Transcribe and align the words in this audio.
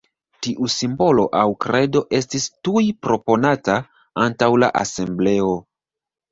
Tiu 0.45 0.69
simbolo 0.75 1.25
aŭ 1.39 1.43
kredo 1.65 2.01
estis 2.21 2.49
tuj 2.69 2.83
proponata 3.09 3.79
antaŭ 4.27 4.51
la 4.65 4.73
asembleo. 4.85 5.57